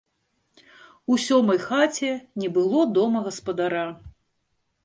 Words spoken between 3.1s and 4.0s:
гаспадара.